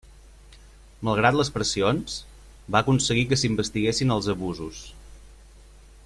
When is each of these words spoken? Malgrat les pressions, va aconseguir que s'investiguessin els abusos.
Malgrat 1.09 1.35
les 1.39 1.51
pressions, 1.57 2.15
va 2.75 2.81
aconseguir 2.85 3.27
que 3.33 3.39
s'investiguessin 3.41 4.15
els 4.19 4.31
abusos. 4.37 4.81